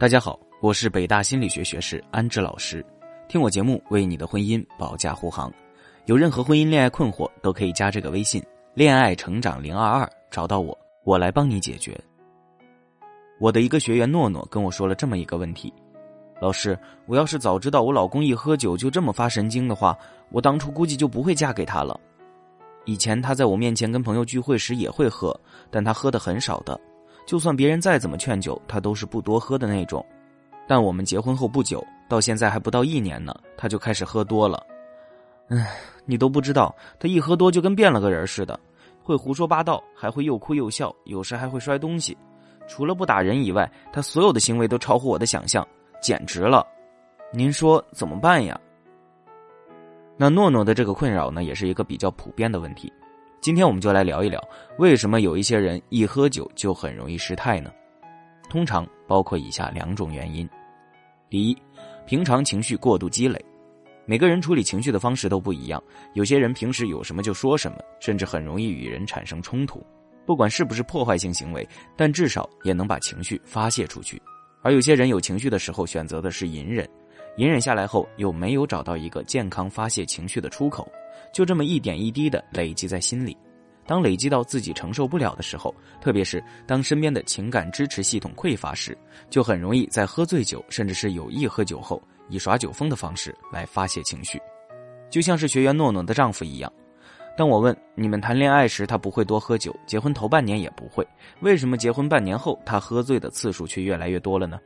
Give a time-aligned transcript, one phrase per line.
[0.00, 2.86] 大家好，我是北大心理学学士安志老师，
[3.26, 5.52] 听我节目为你的婚姻保驾护航。
[6.06, 8.40] 有任何婚姻恋爱困惑，都可以加这个微信
[8.74, 12.00] “恋爱成长零二二”找到我，我来帮你解决。
[13.40, 15.74] 我的一个学员诺诺跟我说了这么一个问题：
[16.40, 19.98] 老师，我要是早知道我老公一喝酒就这么发神经的话，
[20.30, 21.98] 我当初估计就不会嫁给他了。
[22.84, 25.36] 以前他在我面前跟朋友聚会时也会喝，
[25.72, 26.80] 但他喝的很少的。
[27.28, 30.02] 就算别人再怎么劝酒，他都是不多喝的那种。
[30.66, 34.66] 但我们结婚后不久，到现在还不到一年呢，他就开始喝多了。
[35.50, 35.76] 唉，
[36.06, 38.58] 你都不知道，他一喝多就跟变了个人似的，
[39.02, 42.16] 会胡说八道，还会又哭又笑，有时还会摔东西。
[42.66, 45.66] 除了不打人以外，他所有的行为都超乎我的想象，
[46.00, 46.66] 简直了。
[47.30, 48.58] 您说怎么办呀？
[50.16, 52.90] 那诺诺的这个困扰呢，也是一个比较普遍的问题。
[53.40, 54.42] 今天我们就来聊一聊，
[54.78, 57.70] 为什么有一些人一喝酒就很容易失态呢？
[58.50, 60.48] 通常包括以下两种原因：
[61.30, 61.56] 第一，
[62.04, 63.42] 平常情绪过度积累。
[64.06, 65.80] 每个人处理情绪的方式都不一样，
[66.14, 69.86] 有些人平时有什么就说什么，甚至很容易与人产生冲突。
[70.26, 74.20] 不管是不是破坏性行为，但至少也能把情绪发泄出去。
[74.62, 76.88] 而有些人有情绪的时候选择的是隐忍，
[77.38, 80.86] 隐忍下来后又没有找到一个健康发泄情绪的出口。
[81.32, 83.36] 就这么一点一滴的累积在心里，
[83.86, 88.96] 当累积到自己承受不了的时候，特别是当身边的情感支持系统匮乏时，
[89.30, 94.40] 就很容易在喝醉酒，甚至是有意喝酒后，以耍酒疯的方式来发泄情绪。
[95.08, 96.72] 就像是学员诺诺的丈夫一样，
[97.36, 101.06] 当我问你们谈恋爱时他不会多喝酒，结婚头半年也不会，
[101.40, 104.58] 为什么结婚半年后他喝醉的次数却越来越多了呢？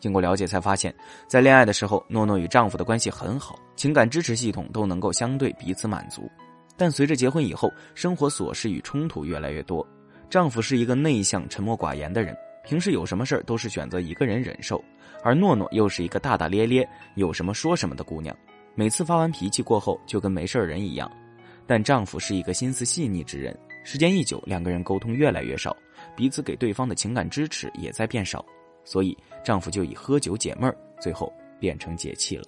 [0.00, 0.94] 经过了解才发现，
[1.28, 6.28] 在恋爱的时候，诺诺与丈夫的关系很好，情感支持系统都能够相对彼此满足。
[6.76, 9.86] 但随着结婚以后，生活琐事与冲突越来越多。
[10.30, 12.34] 丈夫是一个内向、沉默寡言的人，
[12.64, 14.82] 平时有什么事儿都是选择一个人忍受；
[15.22, 18.34] 而诺诺又是一个大大咧咧、有什么说什么的姑娘，
[18.74, 21.10] 每次发完脾气过后就跟没事人一样。
[21.66, 25.76] 但丈夫是一个心思细腻之人，时间一久，两个人沟通越来越少，
[26.16, 28.44] 彼此给对方的情感支持也在变少。
[28.82, 32.44] 所以，丈夫就以喝酒解闷儿，最后变成解气了。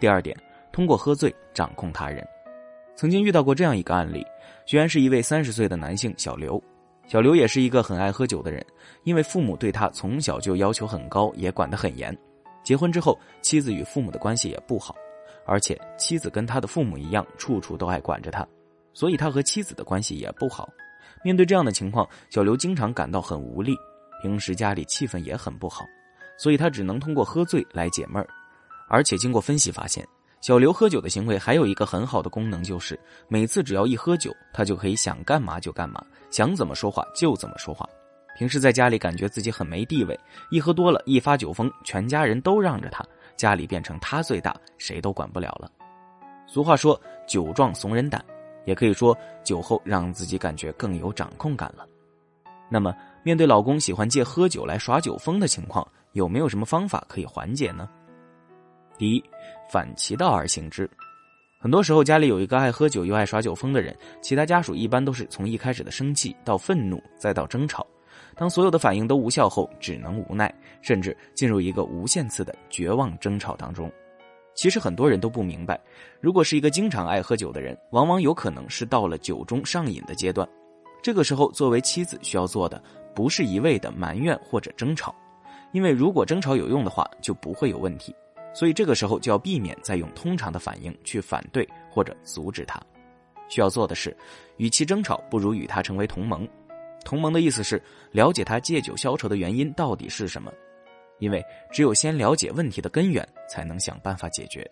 [0.00, 0.36] 第二点，
[0.72, 2.26] 通过喝醉掌控他人。
[2.94, 4.24] 曾经遇到过这样一个案例，
[4.66, 6.62] 居然是一位三十岁的男性小刘。
[7.06, 8.64] 小刘也是一个很爱喝酒的人，
[9.04, 12.16] 因为父母对他从小就要求很高，也管得很严。
[12.62, 14.94] 结婚之后，妻子与父母的关系也不好，
[15.46, 18.46] 而且妻子跟他的父母一样，处处都爱管着他，
[18.92, 20.68] 所以他和妻子的关系也不好。
[21.24, 23.74] 面对这样的情况，小刘经常感到很无力。
[24.20, 25.84] 平时家里气氛也很不好，
[26.36, 28.28] 所以他只能通过喝醉来解闷儿。
[28.88, 30.06] 而且经过分析发现，
[30.40, 37.88] 小刘喝酒的行为还有一个很好的功能，就是每次只要一喝酒，他就可以想干嘛就干嘛，想怎么说话就怎么说话。
[38.36, 40.18] 平时在家里感觉自己很没地位，
[40.50, 43.04] 一喝多了，一发酒疯，全家人都让着他，
[43.36, 45.70] 家里变成他最大，谁都管不了了。
[46.46, 48.24] 俗话说“酒壮怂人胆”，
[48.64, 51.86] 也可以说酒后让自己感觉更有掌控感了。
[52.70, 52.94] 那么。
[53.22, 57.88] 面对老公喜欢借喝酒来耍酒疯的情况，有没有什么方法可以缓解呢？
[58.96, 59.22] 第一，
[59.70, 60.88] 反其道而行之。
[61.60, 67.86] 很多时候，家里有一个爱喝酒又爱耍酒疯的人，其他家属一般都是从一开始的生气到愤怒，再到争吵。
[68.36, 73.90] 当所有的反应都无效后，只能无奈，甚至进入一个无限次的绝望争吵当中。
[74.54, 75.80] 其实很多人都不明白，
[76.20, 80.48] 如果是一个经常爱喝酒的人，往往有可能是到了酒中上瘾的阶段。
[81.02, 82.82] 这个时候，作为妻子需要做的。
[83.18, 85.12] 不是一味的埋怨或者争吵，
[85.72, 88.14] 因为如果争吵有用的话，就不会有问题。
[88.54, 92.80] 所以这个时候就要避免再用通常的反应去反对或者阻止他。
[93.48, 94.16] 需要做的是，
[94.56, 96.48] 与其争吵，不如与他成为同盟。
[97.04, 100.52] 同盟的意思是了解他借酒消愁的原因到底是什么，
[101.18, 104.64] 因为只有先了解问题的根源，才能想办法解决。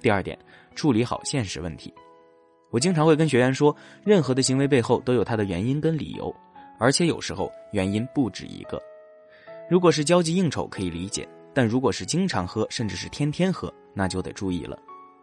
[0.00, 0.36] 第二点，
[0.74, 1.94] 处理好现实问题。
[2.72, 3.72] 我经常会跟学员说，
[4.04, 6.34] 任何的行为背后都有它的原因跟理由。
[6.78, 8.80] 而且有时候原因不止一个，
[9.70, 14.78] 如果是交际应酬可以理解，但如果是经常喝，甚至是天天喝，那就得注意了。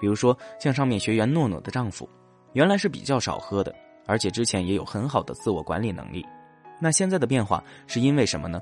[0.00, 2.08] 比如说像上面学员诺诺的丈夫，
[2.52, 3.74] 原来是比较少喝的，
[4.06, 6.24] 而且之前也有很好的自我管理能力，
[6.80, 8.60] 那现在的变化是因为什么呢？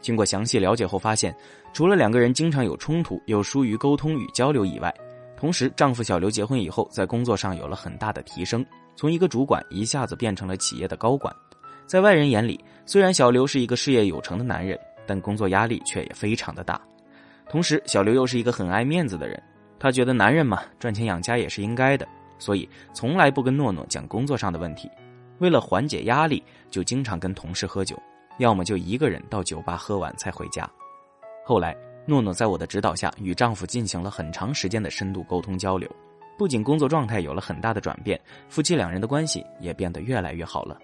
[0.00, 1.32] 经过详细了解后发现，
[1.72, 4.92] 除了两个人经常有冲突，又疏于沟通与交流以外，
[5.36, 8.66] 同时丈夫小刘结婚以后，在工作上有了很大的提升，
[8.96, 11.32] 从一个主管一下子变成了企业的高管。
[11.92, 16.80] 在外人眼里，虽然小刘是一个事业有成的男人，但工作压力却也非常的大。
[17.50, 19.38] 同时，小刘又是一个很爱面子的人，
[19.78, 22.08] 他觉得男人嘛，赚钱养家也是应该的，
[22.38, 24.90] 所以从来不跟诺诺讲工作上的问题。
[25.36, 27.94] 为了缓解压力，就经常跟同事喝酒，
[28.38, 30.66] 要么就一个人到酒吧喝完才回家。
[31.44, 35.86] 后来，诺诺在我的指导下与丈夫进行了很长时间的深度沟通交流，
[36.38, 38.18] 不仅工作状态有了很大的转变，
[38.48, 40.80] 夫妻两人的关系也变得越来越好了。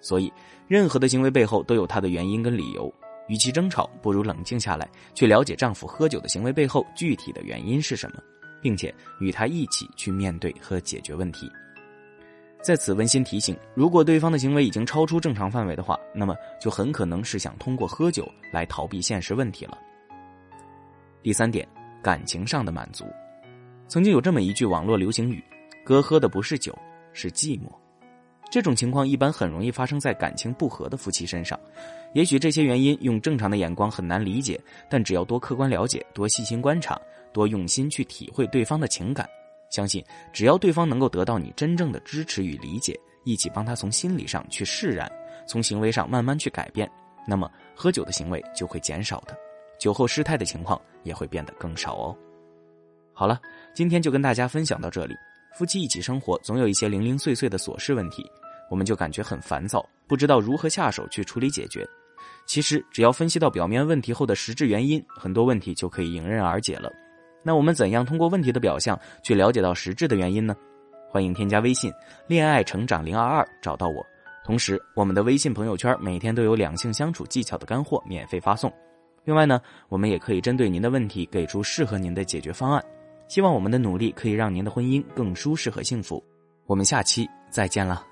[0.00, 0.32] 所以，
[0.66, 2.92] 任何的行为背后都有它的原因跟理由。
[3.28, 8.22] 与其争吵，不如冷静下来，去了解丈夫喝酒的行为背后具体的原因是什么，
[8.62, 11.50] 并且与他一起去面对和解决问题。
[12.62, 19.78] 在此温馨提醒：如果对方的行为已经超出正常范围的话，那么就很可能是想通过喝酒来逃避现实问题了。
[21.22, 21.68] 第三点，
[22.02, 23.04] 感情上的满足。
[23.88, 25.44] 曾经有这么一句网络流行语
[25.84, 26.76] ：“哥喝的不是酒，
[27.12, 27.70] 是寂寞。”
[28.50, 31.58] 这种情况一般很容易发生在感情不和的夫妻身上。
[32.14, 34.58] 也许这些原因用正常的眼光很难理解，
[34.88, 36.98] 但只要多客观了解、多细心观察、
[37.32, 39.28] 多用心去体会对方的情感，
[39.68, 40.02] 相信
[40.32, 45.10] 只要对方能够得到你真正的支持与理解，一起帮他从心理上去释然，
[45.46, 46.90] 从行为上慢慢去改变，
[47.26, 49.36] 那么喝酒的行为就会减少的，
[49.78, 52.16] 酒后失态的情况也会变得更少哦。
[53.12, 53.38] 好了，
[53.74, 55.14] 今天就跟大家分享到这里。
[55.54, 58.24] 夫妻一起生活，总有一些零零碎碎的琐事问题，
[58.68, 61.86] 我们就感觉很烦躁，不知道如何下手去处理解决。
[62.46, 66.90] 其实，只要分析到表面问题后的实质原因，很多问题就可以迎刃而解了。
[67.42, 70.56] 那我们怎样通过问题的表象去了解到实质的原因呢？
[71.10, 71.92] 欢迎添加微信
[72.26, 74.04] “恋爱成长零二二”找到我。
[74.44, 78.72] 同时，我们的微信朋友圈每天都有两性相处技巧的干货免费发送。
[79.24, 79.60] 另外呢，
[79.90, 82.82] 我们也可以针对您的问题给出适合您的解决方案。
[83.28, 86.22] 希望我们的努力可以让您的婚姻更舒适和幸福。
[86.64, 88.07] 我们下期再见了。